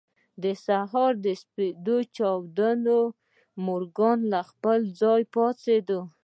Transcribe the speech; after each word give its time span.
د 0.43 0.45
سهار 0.65 1.13
سپېدې 1.41 1.99
چې 2.01 2.01
وچاودېدې 2.03 3.01
مورګان 3.65 4.19
له 4.31 4.41
خپل 4.49 4.79
ځايه 4.99 5.29
پاڅېد. 5.33 5.89